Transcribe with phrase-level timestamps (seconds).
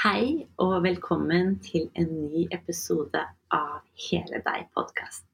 [0.00, 3.20] Hei og velkommen til en ny episode
[3.52, 5.26] av Hele deg-podkasten.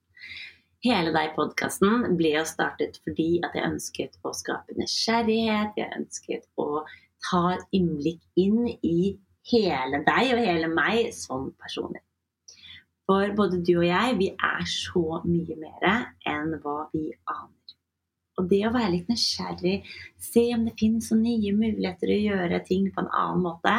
[0.82, 5.76] Hele deg-podkasten ble jo startet fordi at jeg ønsket å skape nysgjerrighet.
[5.78, 6.82] Jeg ønsket å
[7.28, 7.42] ta
[7.78, 9.12] innblikk inn i
[9.52, 12.02] hele deg og hele meg som personer.
[13.06, 15.86] For både du og jeg, vi er så mye mer
[16.32, 17.04] enn hva vi
[17.36, 17.76] aner.
[18.40, 19.76] Og det å være litt nysgjerrig,
[20.18, 23.76] se om det noen nye muligheter å gjøre ting på en annen måte,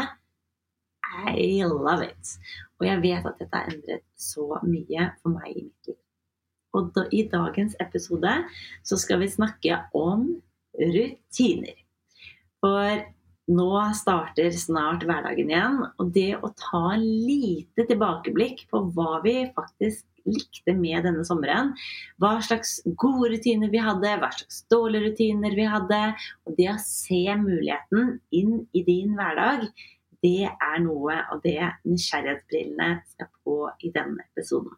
[1.33, 2.35] I love it.
[2.79, 5.99] Og jeg vet at dette har endret så mye for meg i mitt liv.
[6.77, 8.33] Og da, i dagens episode
[8.85, 10.27] så skal vi snakke om
[10.77, 11.77] rutiner.
[12.61, 13.05] For
[13.47, 20.03] nå starter snart hverdagen igjen, og det å ta lite tilbakeblikk på hva vi faktisk
[20.27, 21.71] likte med denne sommeren,
[22.19, 26.01] hva slags gode rutiner vi hadde, hva slags dårlige rutiner vi hadde,
[26.43, 29.69] og det å se muligheten inn i din hverdag,
[30.27, 34.75] det er noe av det nysgjerrighetsbrillene skal på i denne episoden.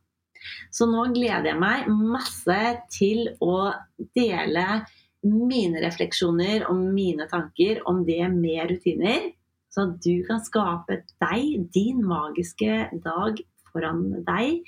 [0.71, 2.59] Så nå gleder jeg meg masse
[2.93, 3.71] til å
[4.15, 4.65] dele
[5.25, 9.29] mine refleksjoner og mine tanker om det med rutiner.
[9.69, 14.63] Så at du kan skape deg, din magiske dag foran deg.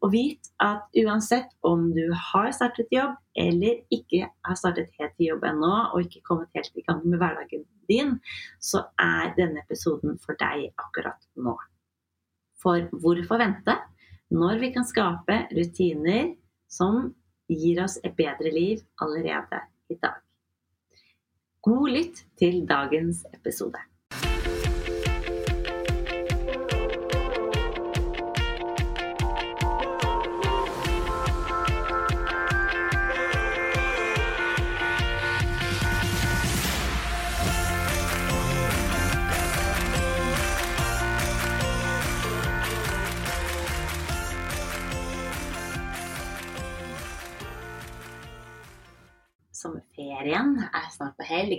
[0.00, 5.28] Og vit at uansett om du har startet jobb eller ikke har startet helt i
[5.28, 8.16] jobb ennå, og ikke kommet helt i gang med hverdagen din,
[8.60, 11.56] så er denne episoden for deg akkurat nå.
[12.60, 13.76] For hvorfor vente
[14.32, 16.32] når vi kan skape rutiner
[16.70, 17.10] som
[17.50, 20.16] gir oss et bedre liv allerede i dag?
[21.60, 23.89] God lytt til dagens episode.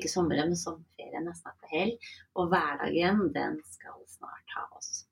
[0.02, 1.96] Ikke sommeren, men sommerferien er snart på hell.
[2.34, 5.06] Og hverdagen, den skal snart ha oss.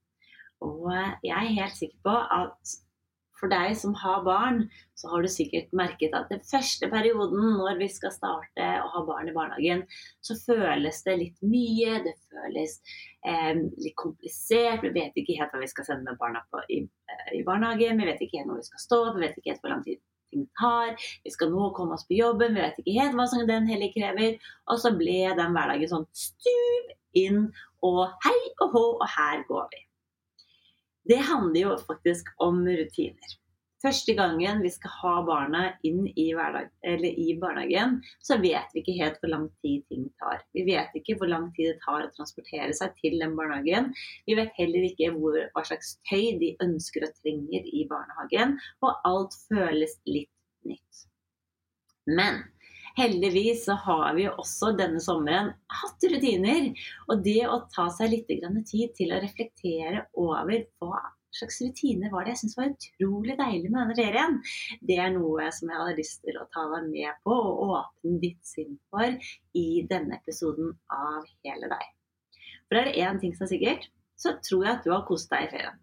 [0.66, 0.90] Og
[1.24, 2.80] jeg er helt sikker på at
[3.40, 4.66] for deg som har barn,
[5.00, 9.04] så har du sikkert merket at den første perioden når vi skal starte å ha
[9.08, 9.86] barn i barnehagen,
[10.26, 12.02] så føles det litt mye.
[12.04, 12.76] Det føles
[13.24, 14.84] eh, litt komplisert.
[14.84, 18.04] Vi vet ikke helt hva vi skal sende med barna på i, eh, i barnehagen.
[18.04, 19.16] Vi vet ikke helt når vi skal stå opp.
[19.16, 20.04] Vi vet ikke helt hvor lang tid
[20.60, 20.94] tar.
[21.26, 23.94] Vi skal nå komme oss på jobben, vi vet ikke helt hva som den heller
[23.96, 24.40] krever.
[24.70, 27.46] Og så ble den hverdagen sånn stuv inn
[27.86, 29.86] og hei og hå, og her går vi.
[31.10, 33.40] Det handler jo faktisk om rutiner.
[33.80, 38.98] Første gangen vi skal ha barna inn i, hverdag, i, barnehagen, så vet vi ikke
[38.98, 40.42] helt hvor lang tid ting tar.
[40.58, 43.94] Vi vet ikke hvor lang tid det tar å transportere seg til den barnehagen.
[44.28, 48.58] Vi vet heller ikke hvor, hva slags tøy de ønsker og trenger i barnehagen.
[48.84, 50.34] Og alt føles litt
[50.70, 51.04] nytt.
[52.10, 52.42] Men
[52.98, 56.72] heldigvis så har vi også denne sommeren hatt rutiner.
[57.10, 58.32] Og det å ta seg litt
[58.72, 61.04] tid til å reflektere over hva
[61.36, 64.40] slags rutiner var det jeg syntes var utrolig deilig med denne ferien?
[64.82, 68.18] Det er noe som jeg har lyst til å ta deg med på og åpne
[68.24, 71.86] ditt sinn for i denne episoden av Hele deg.
[72.70, 73.86] For er det én ting som er sikkert,
[74.20, 75.78] så tror jeg at du har kost deg i ferien.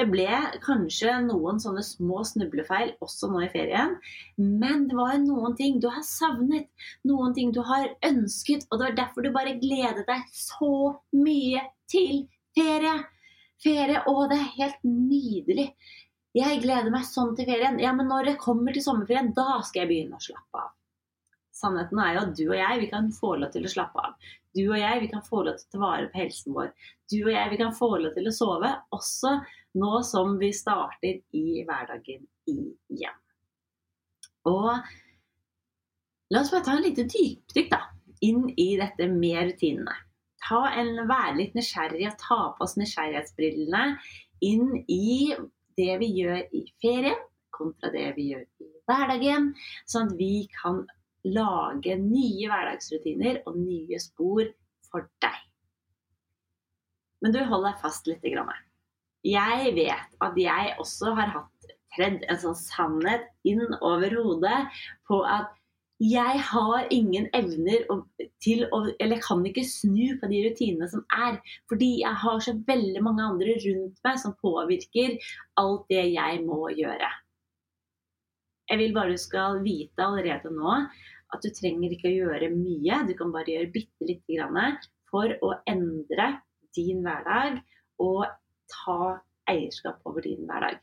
[0.00, 0.26] Det ble
[0.64, 3.98] kanskje noen sånne små snublefeil også nå i ferien,
[4.40, 6.70] men det var noen ting du har savnet,
[7.04, 11.68] noen ting du har ønsket, og det var derfor du bare gledet deg så mye
[11.92, 12.24] til
[12.56, 12.96] ferie
[13.64, 14.02] ferie.
[14.06, 15.70] Å, det er helt nydelig.
[16.36, 17.80] Jeg gleder meg sånn til ferien.
[17.82, 20.76] Ja, men når det kommer til sommerferien, da skal jeg begynne å slappe av.
[21.60, 24.16] Sannheten er jo at du og jeg vi kan få lov til å slappe av.
[24.56, 26.72] Du og jeg vi kan få lov til å ta vare på helsen vår.
[27.12, 29.36] Du og jeg vi kan få lov til å sove, også
[29.80, 33.18] nå som vi starter i hverdagen igjen.
[34.50, 34.70] Og
[36.32, 37.84] la oss bare ta en liten dypdykk da,
[38.24, 39.98] inn i dette med rutinene
[40.50, 43.84] ta en, være litt nysgjerrig og ta på oss nysgjerrighetsbrillene
[44.46, 45.34] inn i
[45.78, 47.20] det vi gjør i ferien
[47.54, 49.50] kontra det vi gjør i hverdagen,
[49.90, 50.82] sånn at vi kan
[51.24, 54.48] lage nye hverdagsrutiner og nye spor
[54.90, 55.38] for deg.
[57.20, 58.24] Men du, hold deg fast litt.
[59.26, 64.60] Jeg vet at jeg også har hatt tredd en sånn sannhet inn over hodet
[65.08, 65.50] på at
[66.00, 67.82] jeg har ingen evner
[68.40, 71.36] til å Eller kan ikke snu på de rutinene som er.
[71.68, 75.18] Fordi jeg har så veldig mange andre rundt meg som påvirker
[75.60, 77.10] alt det jeg må gjøre.
[78.70, 80.76] Jeg vil bare du skal vite allerede nå
[81.34, 83.00] at du trenger ikke å gjøre mye.
[83.08, 84.78] Du kan bare gjøre bitte lite grann
[85.10, 86.28] for å endre
[86.76, 87.58] din hverdag
[88.02, 88.28] og
[88.70, 89.18] ta
[89.50, 90.78] eierskap over din hverdag.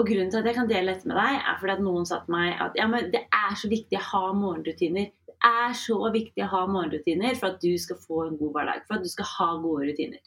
[0.00, 2.22] Og grunnen til at jeg kan dele dette med deg, er fordi at noen sa
[2.24, 5.10] til meg at ja, det er så viktig å ha morgenrutiner.
[5.28, 8.86] Det er så viktig å ha morgenrutiner for at du skal få en god hverdag.
[8.88, 10.22] For at du skal ha gode rutiner.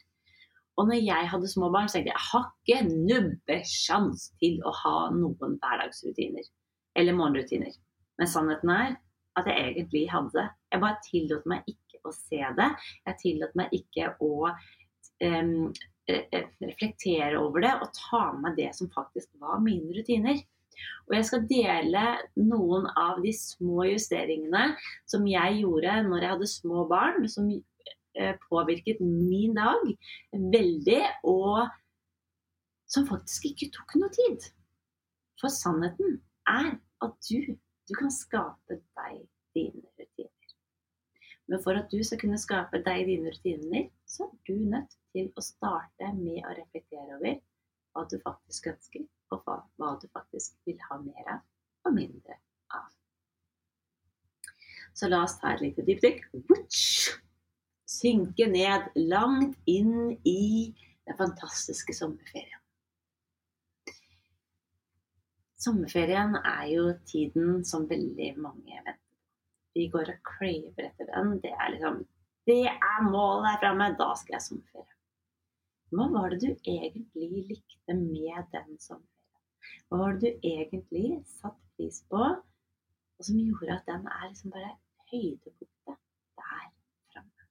[0.76, 4.72] Og når jeg hadde små barn, så tenkte jeg jeg har ikke nubbesjans til å
[4.82, 6.46] ha noen hverdagsrutiner.
[6.98, 7.74] Eller morgenrutiner.
[8.18, 8.96] Men sannheten er
[9.38, 10.46] at jeg egentlig hadde det.
[10.72, 12.70] Jeg bare tillot meg ikke å se det.
[13.06, 15.70] Jeg tillot meg ikke å um,
[16.08, 20.42] reflektere over det og ta med det som faktisk var mine rutiner.
[21.06, 22.04] Og jeg skal dele
[22.40, 24.72] noen av de små justeringene
[25.10, 27.50] som jeg gjorde når jeg hadde små barn, som
[28.48, 29.82] påvirket min dag
[30.32, 31.66] veldig, og
[32.90, 34.48] som faktisk ikke tok noe tid.
[35.40, 36.74] For sannheten er
[37.04, 37.54] at du
[37.88, 39.24] du kan skape deg
[39.56, 40.52] dine rutiner.
[41.46, 45.28] Men for at du skal kunne skape deg dine rutiner, så er du nødt til
[45.36, 47.36] å starte med å reflektere over
[47.94, 51.44] hva du faktisk ønsker, og hva du faktisk vil ha mer av
[51.84, 52.38] og mindre
[52.72, 52.88] av.
[54.96, 56.24] Så la oss ta et lite dypdykk.
[57.94, 60.74] Synke ned langt inn i
[61.06, 62.60] den fantastiske sommerferien.
[65.64, 69.00] Sommerferien er jo tiden som veldig mange venter på.
[69.74, 71.38] Vi går og craver etter den.
[71.42, 72.02] Det er liksom
[72.46, 73.86] Det er målet her framme!
[73.98, 74.94] Da skal jeg sommerferie.
[75.94, 79.14] Hva var det du egentlig likte med den sommerferien?
[79.88, 82.22] Hva var det du egentlig satte pris på,
[83.18, 84.72] og som gjorde at den er liksom bare
[85.10, 85.96] høydepunktet
[86.40, 86.66] der
[87.14, 87.46] framme?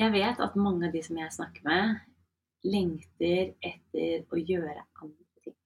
[0.00, 1.98] Jeg vet at mange av de som jeg snakker med,
[2.64, 5.56] lengter etter å gjøre andre ting.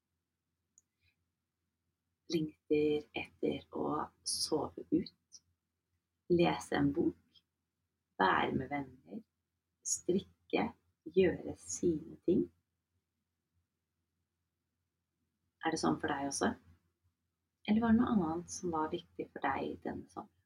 [2.34, 3.92] Lengter etter å
[4.26, 5.38] sove ut,
[6.34, 7.44] lese en bok,
[8.18, 9.22] være med venner,
[9.86, 10.66] strikke,
[11.14, 12.42] gjøre sine ting.
[15.62, 16.50] Er det sånn for deg også?
[17.68, 20.43] Eller var det noe annet som var viktig for deg denne sommeren?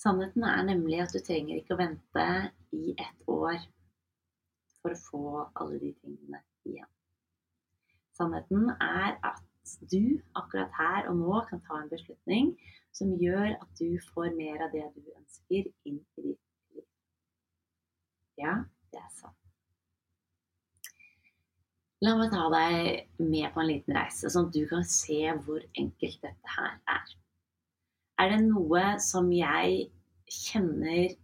[0.00, 2.26] Sannheten er nemlig at du trenger ikke å vente
[2.72, 3.58] i ett år
[4.80, 5.24] for å få
[5.60, 6.88] alle de tingene igjen.
[8.16, 12.54] Sannheten er at du akkurat her og nå kan ta en beslutning
[12.96, 16.86] som gjør at du får mer av det du ønsker, inn i ditt liv.
[18.40, 18.56] Ja,
[18.90, 19.36] det er sant.
[22.00, 25.60] La meg ta deg med på en liten reise, sånn at du kan se hvor
[25.76, 27.18] enkelt dette her er.
[28.20, 29.88] Er det noe som jeg
[30.30, 31.16] kjenner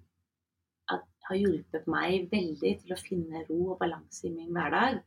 [1.27, 5.01] har hjulpet meg veldig til å finne ro og balanse i min hverdag,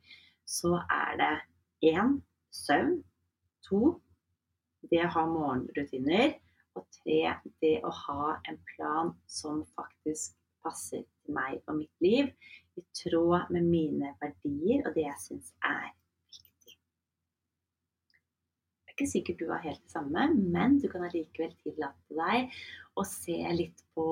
[0.44, 1.34] så er det
[1.94, 2.18] én
[2.56, 3.00] søvn.
[3.68, 4.00] To
[4.92, 6.36] det å ha morgenrutiner.
[6.78, 7.34] Og tre
[7.64, 12.30] det å ha en plan som faktisk passer til meg og mitt liv.
[12.80, 15.90] I tråd med mine verdier og det jeg syns er
[16.32, 16.76] viktig.
[18.86, 22.56] Det er ikke sikkert du har helt det samme, men du kan allikevel tillate deg
[23.00, 24.08] å se litt på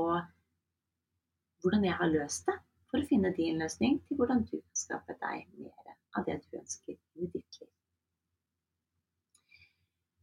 [1.63, 2.56] hvordan jeg har løst det,
[2.88, 6.60] for å finne din løsning til hvordan du kan skape deg mer av det du
[6.62, 7.74] ønsker i ditt liv.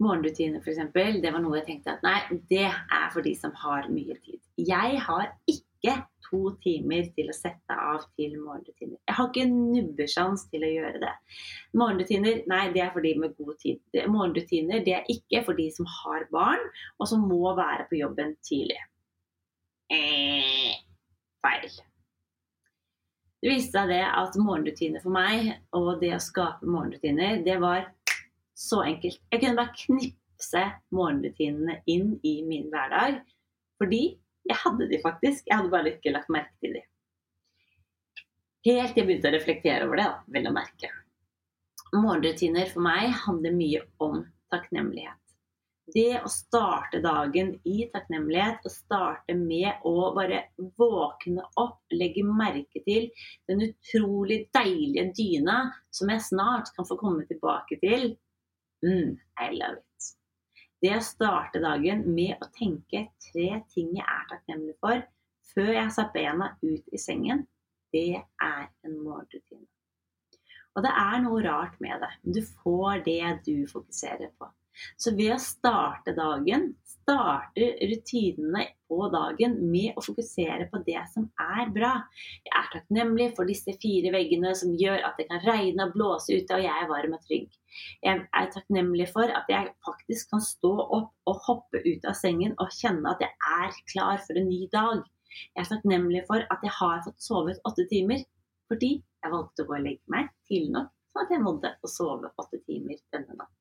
[0.02, 2.16] Morgenrutiner, f.eks., det var noe jeg tenkte at nei,
[2.50, 4.40] det er for de som har mye tid.
[4.58, 8.98] Jeg har ikke to timer til å sette av til morgenrutiner.
[9.00, 11.12] Jeg har ikke nubbesjans til å gjøre det.
[11.76, 13.82] Morgenrutiner, nei, det er for de med god tid.
[14.10, 16.64] Morgenrutiner, det er ikke for de som har barn,
[16.98, 18.80] og som må være på jobben tidlig.
[19.92, 20.74] Eh
[21.44, 21.74] feil.
[23.42, 27.90] Det viste seg det at morgenrutiner for meg, og det å skape morgenrutiner, det var
[28.56, 29.20] så enkelt.
[29.32, 30.64] Jeg kunne bare knipse
[30.94, 33.20] morgenrutinene inn i min hverdag.
[33.80, 34.02] Fordi
[34.48, 35.46] jeg hadde de faktisk.
[35.48, 36.84] Jeg hadde bare ikke lagt merke til de.
[38.64, 40.92] Helt til jeg begynte å reflektere over det, da, vel å merke.
[41.94, 44.22] Morgenrutiner for meg handler mye om
[44.52, 45.20] takknemlighet.
[45.94, 50.46] Det å starte dagen i takknemlighet og starte med å bare
[50.80, 53.10] våkne opp, legge merke til
[53.50, 55.58] den utrolig deilige dyna
[55.92, 58.14] som jeg snart kan få komme tilbake til
[58.80, 59.12] mm,
[59.44, 59.93] I love it.
[60.84, 65.00] Det å starte dagen med å tenke tre ting jeg er takknemlig for
[65.54, 67.46] før jeg har bena ut i sengen,
[67.94, 69.64] det er en morgenrutine.
[70.74, 72.10] Og det er noe rart med det.
[72.36, 74.50] Du får det du fokuserer på.
[74.98, 76.72] Så ved å starte dagen,
[77.04, 81.92] starter rutinene på dagen med å fokusere på det som er bra.
[82.46, 86.34] Jeg er takknemlig for disse fire veggene som gjør at det kan regne og blåse
[86.34, 87.54] ute, og jeg er varm og trygg.
[88.06, 92.56] Jeg er takknemlig for at jeg faktisk kan stå opp og hoppe ut av sengen
[92.58, 95.04] og kjenne at jeg er klar for en ny dag.
[95.54, 98.26] Jeg er takknemlig for at jeg har fått sovet åtte timer,
[98.70, 101.90] fordi jeg valgte å gå og legge meg tidlig nok sånn at jeg nådde å
[101.90, 103.60] sove åtte timer denne natten.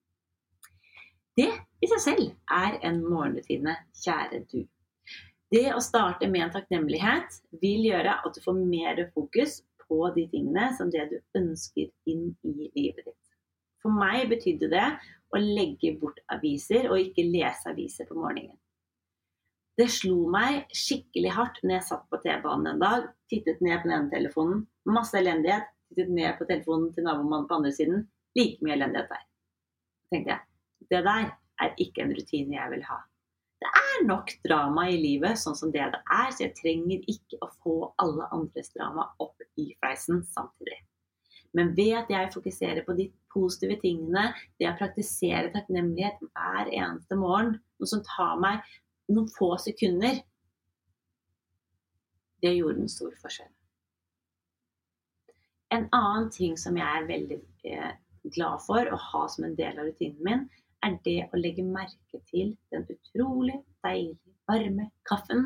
[1.37, 1.49] Det
[1.83, 4.61] i seg selv er en morgenrutine, kjære du.
[5.53, 10.25] Det å starte med en takknemlighet vil gjøre at du får mer fokus på de
[10.31, 13.19] tingene som det du ønsker inn i livet ditt.
[13.83, 14.85] For meg betydde det
[15.33, 18.55] å legge bort aviser og ikke lese aviser på morgenen.
[19.77, 23.89] Det slo meg skikkelig hardt når jeg satt på T-banen en dag, tittet ned på
[23.89, 28.03] den ene telefonen, masse elendighet, tittet ned på telefonen til nabomannen på andre siden,
[28.37, 29.23] like mye elendighet der.
[30.05, 30.45] Så tenkte jeg
[30.93, 32.99] det der er ikke en rutine jeg vil ha.
[33.63, 37.39] Det er nok drama i livet sånn som det det er, så jeg trenger ikke
[37.45, 40.81] å få alle andres drama opp i fleisen samtidig.
[41.53, 47.17] Men ved at jeg fokuserer på de positive tingene, det å praktisere takknemlighet hver eneste
[47.17, 48.63] morgen, noe som tar meg
[49.13, 50.19] noen få sekunder,
[52.43, 53.51] det gjorde en stor forskjell.
[55.73, 57.93] En annen ting som jeg er veldig eh,
[58.35, 60.43] glad for å ha som en del av rutinen min,
[60.83, 65.45] er det å legge merke til den utrolig deilige, varme kaffen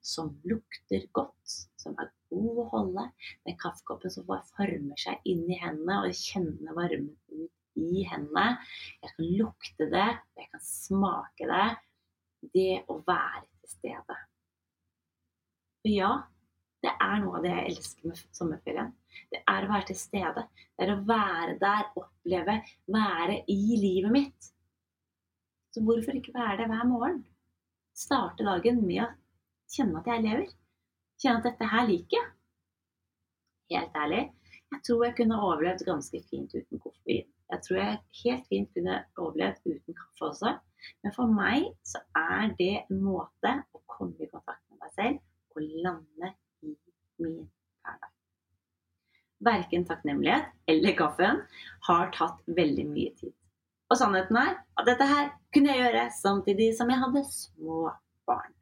[0.00, 3.04] som lukter godt, som er god å holde.
[3.44, 8.56] Den kaffekoppen som bare former seg inn i hendene, og kjenner varmen ut i hendene.
[9.02, 10.08] Jeg kan lukte det,
[10.40, 11.68] jeg kan smake det.
[12.54, 14.18] Det å være til stede.
[15.82, 16.12] For ja,
[16.84, 18.92] det er noe av det jeg elsker med sommerferien.
[19.32, 20.44] Det er å være til stede.
[20.76, 22.60] Det er å være der, oppleve,
[22.94, 24.52] være i livet mitt.
[25.78, 27.18] Så hvorfor ikke være det hver morgen?
[27.94, 29.10] Starte dagen med å
[29.70, 30.48] kjenne at jeg lever.
[31.22, 32.32] Kjenne at dette her liker jeg.
[33.70, 34.24] Helt ærlig,
[34.72, 37.30] jeg tror jeg kunne overlevd ganske fint uten koffein.
[37.52, 40.54] Jeg tror jeg helt fint kunne overlevd uten kaffe også.
[41.06, 45.54] Men for meg så er det en måte å komme i kontakt med meg selv
[45.54, 46.34] og lande
[46.66, 46.74] i
[47.22, 47.42] min
[47.86, 48.14] hverdag.
[49.54, 51.44] Verken takknemlighet eller kaffen
[51.86, 53.37] har tatt veldig mye tid.
[53.88, 57.88] Og sannheten er at dette her kunne jeg gjøre samtidig som jeg hadde små
[58.28, 58.54] barn.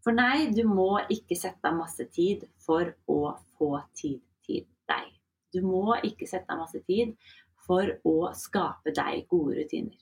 [0.00, 5.10] For nei, du må ikke sette av masse tid for å få tid til deg.
[5.52, 7.12] Du må ikke sette av masse tid
[7.66, 9.98] for å skape deg gode rutiner.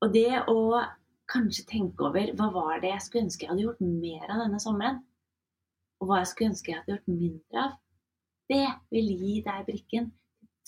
[0.00, 0.80] Og det å
[1.28, 4.60] kanskje tenke over hva var det jeg skulle ønske jeg hadde gjort mer av denne
[4.62, 5.02] sommeren,
[5.98, 7.76] og hva jeg skulle ønske jeg hadde gjort mindre av,
[8.48, 10.08] det vil gi deg brikken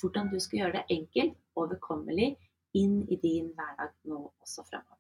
[0.01, 2.33] hvordan du skal gjøre det enkelt, og overkommelig,
[2.79, 4.99] inn i din hverdag nå også fremover.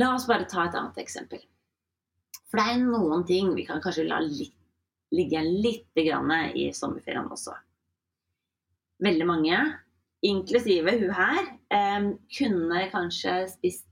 [0.00, 1.42] La oss bare ta et annet eksempel.
[2.48, 4.56] For det er noen ting vi kan kanskje la litt,
[5.12, 7.54] ligge litt i sommerferien også.
[9.04, 9.58] Veldig mange,
[10.24, 13.86] inklusive hun her, eh, kunne kanskje spist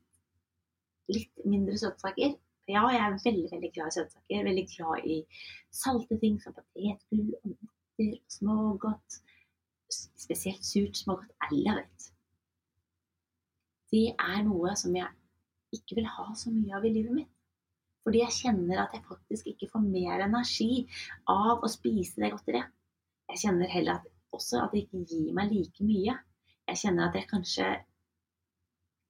[1.09, 2.37] litt mindre søtsaker.
[2.71, 4.45] Ja, jeg er veldig veldig glad i søtsaker.
[4.47, 5.17] Veldig glad i
[5.75, 7.57] salte ting som potetgull og
[8.30, 9.21] smågodt.
[9.90, 11.33] Spesielt surt smågodt.
[11.50, 12.11] eller love.
[13.90, 15.11] Det er noe som jeg
[15.75, 17.33] ikke vil ha så mye av i livet mitt.
[18.07, 20.87] Fordi jeg kjenner at jeg faktisk ikke får mer energi
[21.28, 22.71] av å spise det godteriet.
[23.30, 26.16] Jeg kjenner heller at, også at det ikke gir meg like mye.
[26.71, 27.69] Jeg kjenner at jeg kanskje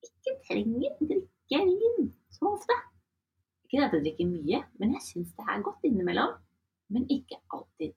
[0.08, 2.76] ikke trenger drikke vin så ofte.
[3.68, 6.34] Ikke at jeg drikker mye, men jeg syns det er godt innimellom.
[6.90, 7.94] Men ikke alltid.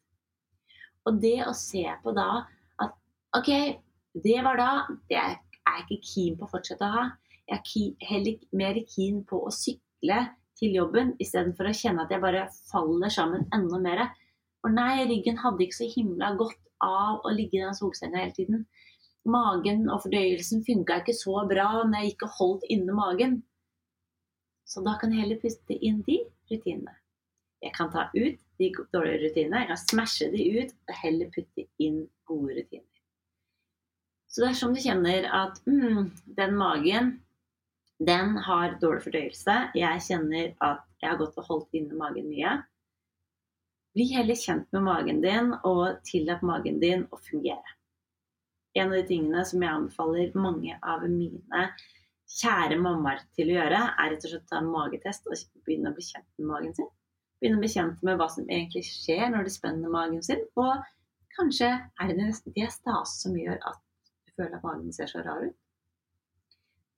[1.09, 2.45] Og det å se på da
[2.83, 2.93] at
[3.37, 3.49] OK,
[4.23, 4.71] det var da.
[5.09, 7.05] Det er jeg ikke keen på å fortsette å ha.
[7.49, 10.19] Jeg er heller mer keen på å sykle
[10.59, 14.05] til jobben istedenfor å kjenne at jeg bare faller sammen enda mer.
[14.63, 18.35] For nei, ryggen hadde ikke så himla godt av å ligge i den solsenga hele
[18.37, 18.65] tiden.
[19.27, 23.37] Magen og fordøyelsen funka ikke så bra når jeg ikke holdt inne magen.
[24.67, 26.95] Så da kan jeg heller puste inn de rutinene.
[27.63, 31.67] Jeg kan ta ut de dårlige rutinene, jeg kan smashe de ut og heller putte
[31.83, 32.89] inn gode rutiner.
[34.33, 37.11] Så dersom du kjenner at mm, den magen
[38.03, 42.55] den har dårlig fordøyelse, jeg kjenner at jeg har gått og holdt inne magen mye,
[43.93, 47.77] bli heller kjent med magen din og tillat magen din å fungere.
[48.73, 51.67] En av de tingene som jeg anbefaler mange av mine
[52.33, 55.91] kjære mammaer til å gjøre, er rett og slett å ta en magetest og begynne
[55.91, 56.89] å bli kjent med magen sin
[57.43, 60.39] begynne å bli kjent med hva som egentlig skjer når de spenner magen sin.
[60.55, 60.79] Og
[61.35, 63.81] kanskje er det det diastase som gjør at
[64.23, 65.57] du føler at magen ser så rar ut.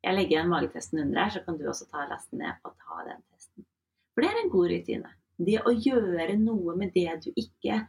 [0.06, 3.02] Jeg legger igjen magetesten under her, så kan du også ta lasten ned og ta
[3.08, 3.66] den testen.
[4.14, 5.14] For det er en god rutine.
[5.50, 7.82] Det å gjøre noe med det du ikke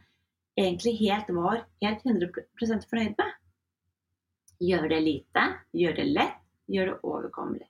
[0.57, 3.35] egentlig helt var helt 100 fornøyd med.
[4.65, 5.43] Gjør det lite,
[5.77, 7.67] gjør det lett, gjør det overkommelig.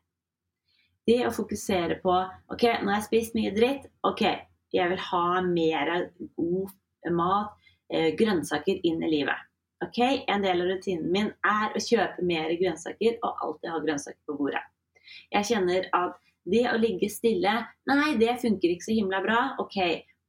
[1.07, 2.13] Det å fokusere på
[2.51, 3.91] OK, nå har jeg spist mye dritt.
[4.07, 4.23] OK,
[4.73, 5.91] jeg vil ha mer
[6.35, 7.53] god mat,
[7.93, 9.47] eh, grønnsaker inn i livet.
[9.85, 14.23] Ok, En del av rutinen min er å kjøpe mer grønnsaker og alltid ha grønnsaker
[14.25, 14.63] på bordet.
[15.31, 17.53] Jeg kjenner at det å ligge stille
[17.87, 19.41] Nei, det funker ikke så himla bra.
[19.61, 19.77] Ok,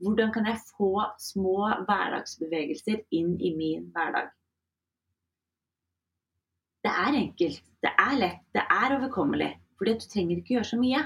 [0.04, 4.28] hvordan kan jeg få små hverdagsbevegelser inn i min hverdag?
[6.85, 9.50] Det er enkelt, det er lett, det er overkommelig.
[9.78, 11.00] Fordi du trenger ikke gjøre så mye.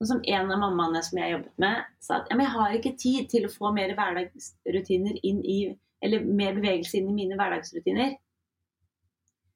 [0.00, 3.26] Sånn som en av mammaene som jeg jobbet med, sa at jeg har ikke tid
[3.28, 5.60] til å få mer hverdagsrutiner inn i
[6.00, 8.14] Eller mer bevegelse inn i mine hverdagsrutiner.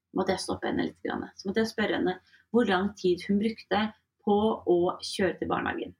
[0.04, 0.98] Så måtte jeg stoppe henne litt.
[1.08, 2.18] Så måtte jeg spørre henne
[2.52, 3.78] hvor lang tid hun brukte
[4.26, 4.36] på
[4.68, 5.94] å kjøre til barnehagen.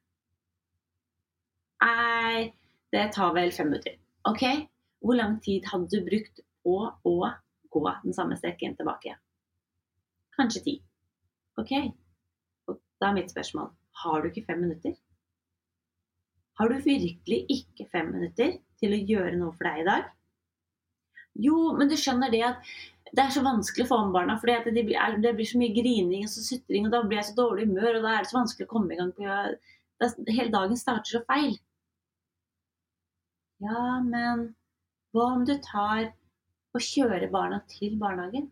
[1.81, 2.43] Nei,
[2.93, 3.97] det tar vel fem minutter.
[4.29, 4.43] OK,
[5.01, 7.15] hvor lang tid hadde du brukt på å
[7.73, 9.15] gå den samme strekken tilbake?
[10.37, 10.75] Kanskje ti.
[11.57, 11.73] OK.
[12.69, 14.95] Og da er mitt spørsmål har du ikke fem minutter?
[16.59, 20.11] Har du virkelig ikke fem minutter til å gjøre noe for deg i dag?
[21.45, 22.75] Jo, men du skjønner det at
[23.15, 24.37] det er så vanskelig å få med barna.
[24.39, 27.29] For det, blir, det blir så mye grining og så sutring, og da blir jeg
[27.29, 29.25] så dårlig humør, og da er det så vanskelig å komme i gang på
[30.27, 31.53] Hele dagen starter så feil.
[33.63, 34.49] Ja, men
[35.15, 36.09] hva om du tar
[36.75, 38.49] og kjører barna til barnehagen?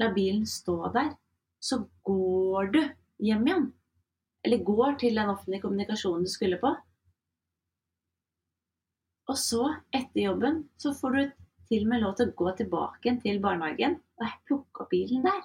[0.00, 1.12] La bilen stå der.
[1.60, 2.80] Så går du
[3.24, 3.66] hjem igjen.
[4.44, 6.74] Eller går til den offentlige kommunikasjonen du skulle på.
[9.32, 9.62] Og så,
[9.94, 11.22] etter jobben, så får du
[11.70, 15.42] til og med lov til å gå tilbake til barnehagen og plukke opp bilen der.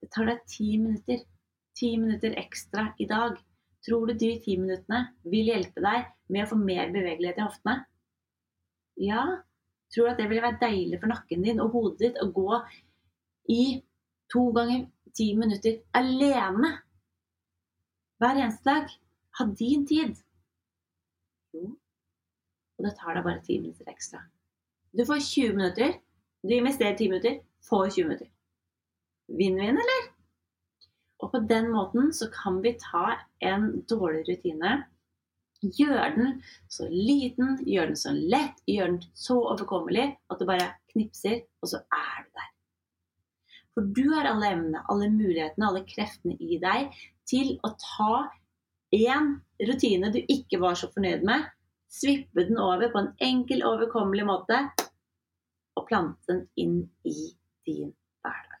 [0.00, 1.20] Det tar deg ti minutter.
[1.78, 3.36] Ti minutter ekstra i dag.
[3.84, 7.76] Tror du de ti minuttene vil hjelpe deg med å få mer bevegelighet i hoftene?
[9.00, 9.24] Ja.
[9.92, 12.60] Tror du at det ville være deilig for nakken din og hodet ditt å gå
[13.52, 13.62] i
[14.32, 16.72] to ganger ti minutter alene
[18.22, 18.90] hver eneste dag?
[19.38, 20.14] Ha din tid.
[21.54, 21.72] Jo,
[22.78, 24.22] og det tar deg bare ti minutter ekstra.
[24.92, 25.96] Du får 20 minutter.
[26.42, 28.30] Du investerer 10 minutter, får 20 minutter.
[29.32, 30.08] Vinn-vinn, eller?
[31.22, 34.72] Og på den måten så kan vi ta en dårlig rutine,
[35.62, 40.72] gjøre den så liten, gjøre den så lett, gjøre den så overkommelig at du bare
[40.90, 42.50] knipser, og så er du der.
[43.72, 46.90] For du har alle evnene, alle mulighetene, alle kreftene i deg
[47.32, 48.12] til å ta
[48.92, 49.34] én
[49.66, 51.46] rutine du ikke var så fornøyd med,
[51.92, 54.58] svippe den over på en enkel, overkommelig måte
[55.76, 57.32] og plante den inn i
[57.66, 57.92] din
[58.24, 58.58] hverdag.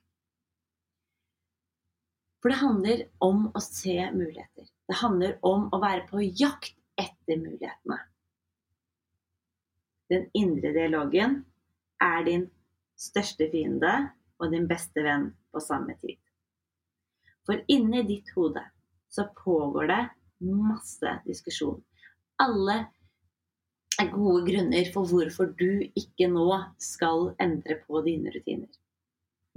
[2.42, 4.66] For det handler om å se muligheter.
[4.88, 8.00] Det handler om å være på jakt etter mulighetene.
[10.12, 11.38] Den indre dialogen
[12.02, 12.48] er din
[12.98, 13.94] største fiende
[14.42, 16.18] og din beste venn på samme tid.
[17.46, 18.62] For inni ditt hode
[19.12, 20.02] så pågår det
[20.46, 21.80] masse diskusjon.
[22.42, 22.76] Alle
[24.00, 26.46] er gode grunner for hvorfor du ikke nå
[26.82, 28.70] skal endre på dine rutiner.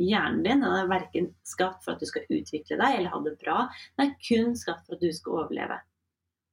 [0.01, 3.61] Hjernen din er verken skapt for at du skal utvikle deg eller ha det bra,
[3.95, 5.77] den er kun skapt for at du skal overleve.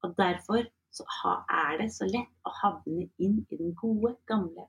[0.06, 4.68] Og Derfor er det så lett å havne inn i den gode, gamle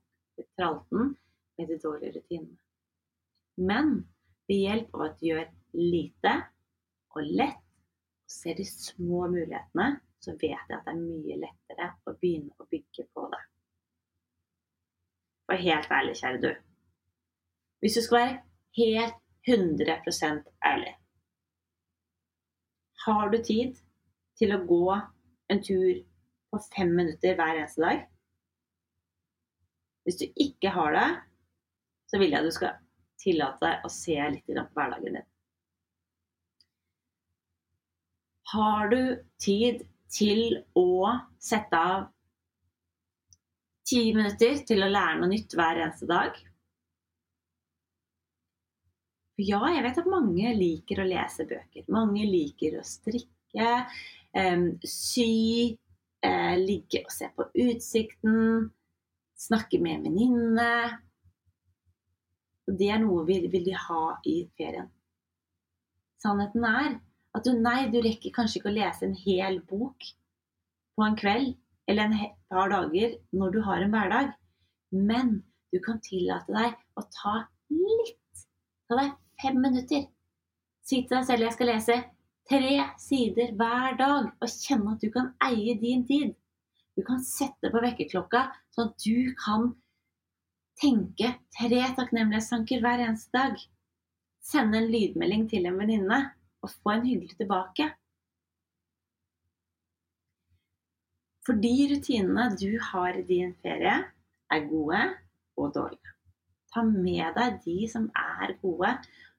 [0.56, 1.14] tralten
[1.60, 2.58] med de dårlige rutinene.
[3.58, 3.94] Men
[4.50, 5.46] ved hjelp av at du gjør
[5.78, 6.34] lite
[7.20, 7.60] og lett,
[8.24, 9.88] og ser de små mulighetene,
[10.24, 13.42] så vet jeg at det er mye lettere å begynne å bygge på det.
[15.44, 16.52] For helt ærlig, kjære du.
[17.84, 18.38] Hvis du skal være
[18.80, 20.94] helt 100% ærlig
[23.06, 23.76] Har du tid
[24.40, 24.86] til å gå
[25.52, 25.98] en tur
[26.54, 28.06] på fem minutter hver eneste dag?
[30.08, 31.10] Hvis du ikke har det,
[32.08, 32.80] så vil jeg at du skal
[33.20, 35.28] tillate deg å se litt på hverdagen din.
[38.54, 39.02] Har du
[39.42, 39.82] tid
[40.14, 41.10] til å
[41.42, 42.10] sette av
[43.88, 46.38] ti minutter til å lære noe nytt hver eneste dag.
[49.42, 51.86] Ja, jeg vet at mange liker å lese bøker.
[51.92, 53.70] Mange liker å strikke,
[54.88, 55.74] sy,
[56.26, 58.70] uh, ligge og se på utsikten,
[59.44, 60.62] snakke med en.
[62.70, 64.88] Det er noe vi vil ha i ferien.
[66.24, 66.94] Sannheten er
[67.34, 70.06] at du, nei, du rekker kanskje ikke å lese en hel bok
[70.94, 71.56] på en kveld
[71.90, 74.34] eller en par dager når du har en hverdag.
[74.94, 75.40] Men
[75.74, 77.36] du kan tillate deg å ta
[77.74, 78.44] litt.
[78.88, 80.06] Ta deg fem minutter
[80.84, 81.96] Si til deg selv jeg skal lese
[82.50, 86.34] tre sider hver dag, og kjenne at du kan eie din tid.
[86.98, 89.70] Du kan sette på vekkerklokka, sånn at du kan
[90.82, 93.56] tenke tre takknemlighetstanker hver eneste dag.
[94.44, 96.20] Sende en lydmelding til en venninne
[96.64, 97.90] og få en hyggelig tilbake.
[101.44, 103.98] For de rutinene du har i din ferie,
[104.54, 105.02] er gode
[105.60, 106.14] og dårlige.
[106.74, 108.94] Ta med deg de som er gode.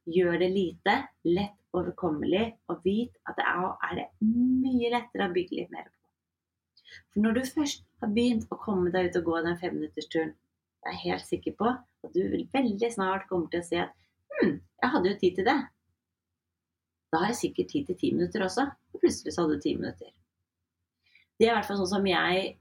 [0.05, 5.59] Gjør det lite, lett overkommelig, og vit at det er, det mye lettere å bygge
[5.59, 6.01] litt mer på.
[7.11, 10.35] For når du først har begynt å komme deg ut og gå den femminuttersturen,
[10.85, 12.21] jeg er helt sikker på at du
[12.53, 13.95] veldig snart kommer til å si at
[14.37, 15.57] hm, jeg hadde jo tid til det.
[17.15, 18.67] Da har jeg sikkert tid til ti minutter også.
[18.91, 20.11] Og plutselig så hadde du ti minutter.
[21.39, 22.57] Det er i hvert fall sånn som jeg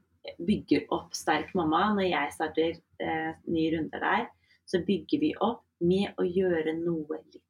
[0.45, 4.27] bygger opp Sterk mamma når jeg starter eh, nye runder der.
[4.69, 7.41] Så bygger vi opp med å gjøre noe litt.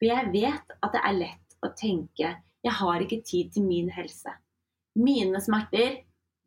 [0.00, 3.90] For jeg vet at det er lett å tenke jeg har ikke tid til min
[3.92, 4.32] helse.
[4.96, 5.98] Mine smerter,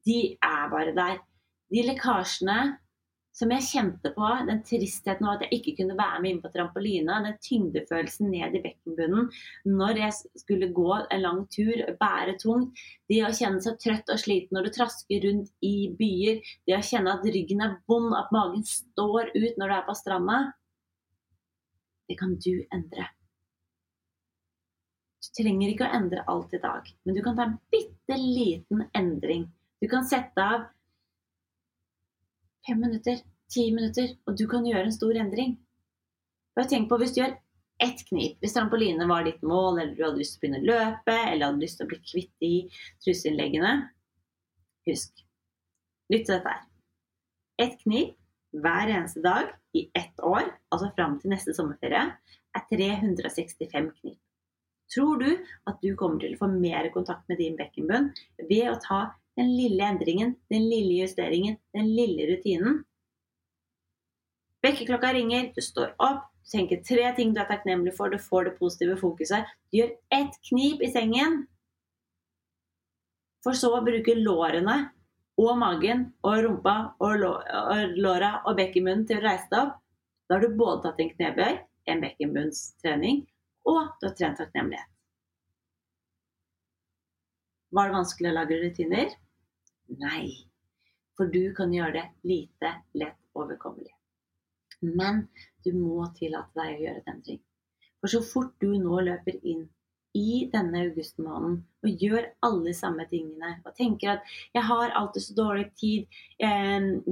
[0.08, 1.20] de er bare der.
[1.70, 2.58] De lekkasjene
[3.38, 6.50] som jeg kjente på, den tristheten av at jeg ikke kunne være med inn på
[6.54, 9.28] trampolina, den tyngdefølelsen ned i bekkenbunnen
[9.70, 12.80] når jeg skulle gå en lang tur, bære tungt,
[13.12, 16.86] det å kjenne seg trøtt og sliten når du trasker rundt i byer, det å
[16.88, 20.40] kjenne at ryggen er vond, at magen står ut når du er på stranda,
[22.08, 23.06] det kan du endre.
[25.22, 28.88] Du trenger ikke å endre alt i dag, men du kan ta en bitte liten
[28.98, 29.46] endring.
[29.78, 30.66] Du kan sette av
[32.68, 35.58] fem minutter, ti minutter, og du kan gjøre en stor endring.
[36.58, 37.36] Bare tenk på hvis du gjør
[37.84, 38.38] ett knip.
[38.42, 41.52] Hvis trampoline var ditt mål, eller du hadde lyst til å begynne å løpe, eller
[41.52, 42.54] hadde lyst til å bli kvitt de
[43.06, 43.76] truseinnleggene
[44.88, 45.20] Husk,
[46.14, 46.62] lytt til dette her.
[47.60, 48.14] Ett knip
[48.56, 52.06] hver eneste dag i ett år, altså fram til neste sommerferie,
[52.56, 54.22] er 365 knip.
[54.94, 55.28] Tror du
[55.68, 58.14] at du kommer til å få mer kontakt med din bekkenbunn
[58.48, 59.02] ved å ta
[59.38, 62.82] den lille endringen, den lille justeringen, den lille rutinen?
[64.66, 68.50] Vekkerklokka ringer, du står opp, du tenker tre ting du er takknemlig for, du får
[68.50, 69.46] det positive fokuset.
[69.70, 71.46] Du gjør ett knip i sengen,
[73.46, 74.78] for så å bruke lårene
[75.38, 77.22] og magen og rumpa og
[77.96, 79.78] låra og bekkenmunnen til å reise deg opp.
[80.28, 83.22] Da har du både tatt en knebøy, en bekkenbunnstrening
[83.68, 84.90] og du har trent takknemlighet.
[87.76, 89.16] Var det vanskelig å lage rutiner?
[89.88, 90.48] Nei.
[91.18, 93.94] For du kan gjøre det lite lett overkommelig.
[94.82, 95.26] Men
[95.66, 97.42] du må tillate deg å gjøre et endring.
[97.98, 99.66] For så fort du nå løper inn
[100.18, 104.22] i denne augustmåneden og gjør alle samme tingene og tenker at
[104.54, 106.08] 'jeg har alltid så dårlig tid',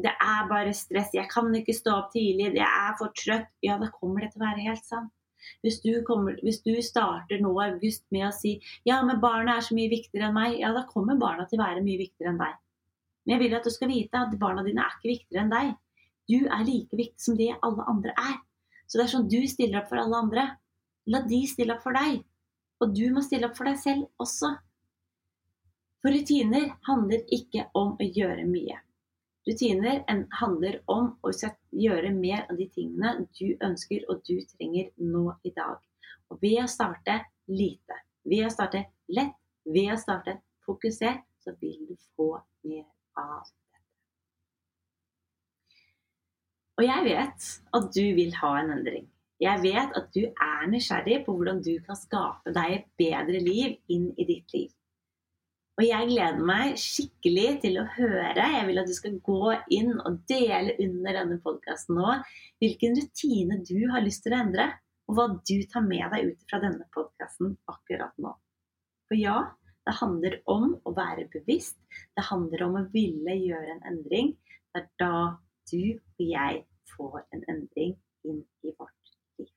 [0.05, 3.77] det er bare stress, 'jeg kan ikke stå opp tidlig', 'jeg er for trøtt', ja,
[3.77, 5.11] da kommer det til å være helt sant.
[5.61, 9.57] Hvis du, kommer, hvis du starter nå i august med å si ja, men barna
[9.57, 12.29] er så mye viktigere enn meg, ja, da kommer barna til å være mye viktigere
[12.33, 12.55] enn deg.
[13.25, 15.73] Men jeg vil at du skal vite at barna dine er ikke viktigere enn deg.
[16.29, 18.37] Du er like viktig som det alle andre er.
[18.85, 20.45] Så det er sånn du stiller opp for alle andre.
[21.09, 22.21] La de stille opp for deg.
[22.81, 24.53] Og du må stille opp for deg selv også.
[26.05, 28.77] For rutiner handler ikke om å gjøre mye.
[29.45, 30.03] Rutiner
[30.39, 31.31] handler om å
[31.73, 35.77] gjøre mer av de tingene du ønsker og du trenger nå i dag.
[36.29, 38.83] Og ved å starte lite, ved å starte
[39.13, 42.31] lett, ved å starte fokusert, så vil du få
[42.65, 42.85] mer
[43.19, 43.81] av dette.
[46.75, 49.05] Og jeg vet at du vil ha en endring.
[49.43, 53.75] Jeg vet at du er nysgjerrig på hvordan du kan skape deg et bedre liv
[53.91, 54.71] inn i ditt liv.
[55.75, 58.45] Og jeg gleder meg skikkelig til å høre.
[58.53, 62.13] Jeg vil at du skal gå inn og dele under denne podkasten nå
[62.63, 64.69] hvilken rutine du har lyst til å endre,
[65.05, 68.31] og hva du tar med deg ut fra denne podkasten akkurat nå.
[69.09, 69.35] For ja,
[69.85, 71.77] det handler om å være bevisst.
[72.17, 74.33] Det handler om å ville gjøre en endring.
[74.73, 75.17] Det er da
[75.71, 76.63] du og jeg
[76.95, 77.93] får en endring
[78.25, 79.51] inn i vårt liv.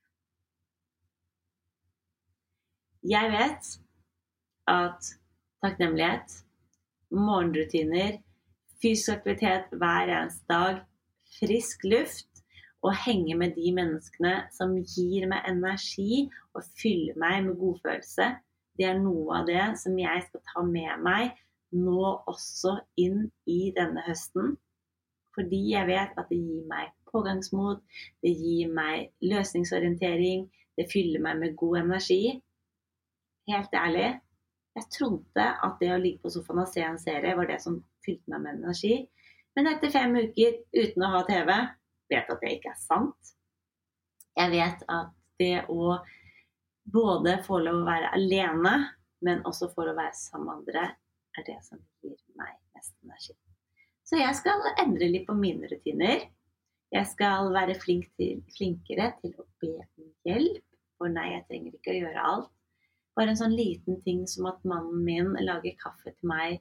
[3.09, 3.71] Jeg vet
[4.69, 5.13] at
[5.65, 6.43] takknemlighet,
[7.15, 8.19] morgenrutiner,
[8.83, 10.83] fysisk aktivitet hver eneste dag,
[11.39, 12.43] frisk luft
[12.85, 18.29] og henge med de menneskene som gir meg energi og fyller meg med godfølelse.
[18.79, 21.35] Det er noe av det som jeg skal ta med meg
[21.75, 24.55] nå også inn i denne høsten.
[25.37, 27.83] Fordi jeg vet at det gir meg pågangsmot,
[28.25, 30.47] det gir meg løsningsorientering,
[30.79, 32.39] det fyller meg med god energi.
[33.49, 34.09] Helt ærlig,
[34.79, 37.81] jeg trodde at det å ligge på sofaen og se en serie var det som
[38.07, 38.99] fylte meg med energi.
[39.57, 41.51] Men etter fem uker uten å ha TV,
[42.13, 43.33] vet at det ikke er sant.
[44.39, 45.11] Jeg vet at
[45.43, 45.97] det å
[46.93, 48.75] både få lov å være alene,
[49.25, 50.85] men også få lov å være sammen med andre,
[51.39, 53.35] er det som gir meg mest energi.
[54.09, 56.25] Så jeg skal endre litt på mine rutiner.
[56.95, 60.65] Jeg skal være flink til, flinkere til å be om hjelp.
[60.99, 62.55] For nei, jeg trenger ikke å gjøre alt.
[63.19, 66.61] Bare en sånn liten ting som at mannen min lager kaffe til meg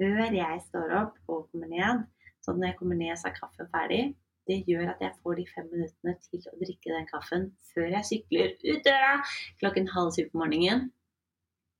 [0.00, 2.02] før jeg står opp og kommer ned.
[2.42, 4.02] Så når jeg kommer ned, så er kaffen ferdig.
[4.50, 8.08] Det gjør at jeg får de fem minuttene til å drikke den kaffen før jeg
[8.08, 9.12] sykler ut døra
[9.62, 10.88] klokken halv syv på morgenen.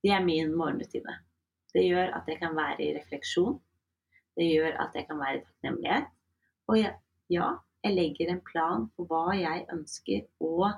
[0.03, 1.17] Det er min morgenrutine.
[1.75, 3.59] Det gjør at jeg kan være i refleksjon.
[4.39, 6.09] Det gjør at jeg kan være i takknemlighet.
[6.71, 6.93] Og ja,
[7.33, 7.49] ja,
[7.85, 10.71] jeg legger en plan for hva jeg ønsker å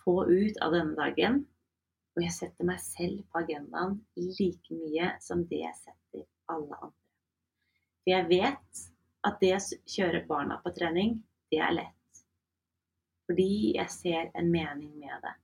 [0.00, 1.42] få ut av denne dagen.
[2.16, 6.96] Og jeg setter meg selv på agendaen like mye som det jeg setter alle andre.
[8.00, 8.86] For jeg vet
[9.26, 9.60] at det å
[9.94, 11.18] kjøre barna på trening,
[11.52, 12.22] det er lett.
[13.28, 15.34] Fordi jeg ser en mening med det.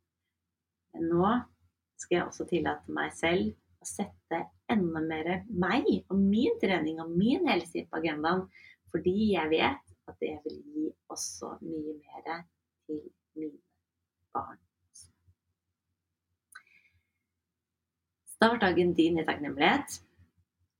[0.95, 1.33] Men nå
[2.01, 7.13] skal jeg også tillate meg selv å sette enda mer meg og min trening og
[7.13, 8.47] min helse på agendaen.
[8.91, 12.45] Fordi jeg vet at det vil gi også mye mer
[12.87, 13.03] til
[13.37, 13.59] mine
[14.35, 14.59] barn.
[18.37, 20.01] Start dagen din i takknemlighet.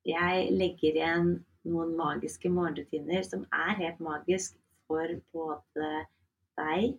[0.07, 1.31] Jeg legger igjen
[1.67, 5.91] noen magiske morgenrutiner som er helt magisk for både
[6.59, 6.97] deg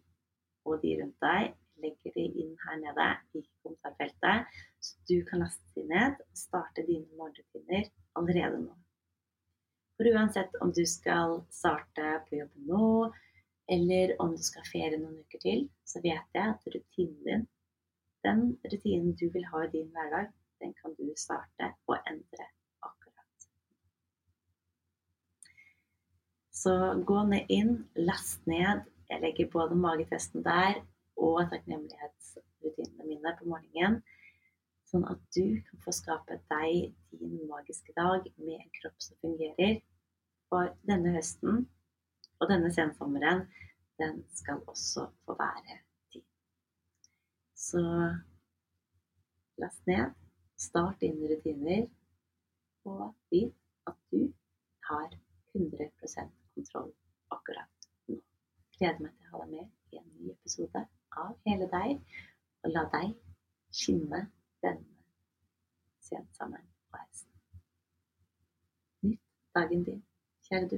[0.68, 1.54] og de rundt deg.
[1.78, 4.58] Legger de inn her nede i kommentarfeltet.
[4.82, 8.74] Så du kan laste de ned og starte dine morgenrutiner allerede nå.
[9.98, 12.90] For uansett om du skal starte på jobben nå,
[13.76, 17.48] eller om du skal ferie noen uker til, så vet jeg at rutinen din,
[18.26, 20.30] den rutinen du vil ha i din hverdag,
[20.62, 22.46] den kan du starte og endre
[22.86, 23.50] akkurat.
[26.58, 26.74] Så
[27.06, 28.86] gå ned inn, last ned.
[29.10, 30.80] Jeg legger både magetesten der
[31.18, 34.00] og takknemlighetsrutinene mine på morgenen.
[34.90, 39.78] Sånn at du kan få skape deg din magiske dag med en kropp som fungerer.
[40.50, 41.68] For denne høsten
[42.40, 43.46] og denne sensommeren,
[44.02, 45.78] den skal også få være
[46.16, 46.26] din.
[47.54, 47.84] Så
[49.62, 50.18] last ned,
[50.58, 51.86] start dine rutiner,
[52.90, 53.54] og vit
[53.86, 54.32] at du
[54.90, 55.10] har
[55.54, 55.92] 100
[56.58, 56.92] kontroll
[57.34, 58.20] akkurat nå.
[58.78, 60.84] Gleder meg til å ha deg med i en ny episode
[61.18, 62.04] av Hele deg,
[62.66, 63.16] og la deg
[63.74, 64.26] skinne
[64.66, 64.98] denne
[66.08, 67.32] sent sammen på heisen.
[69.08, 69.24] Nytt
[69.58, 70.04] dagen din,
[70.50, 70.78] kjære du.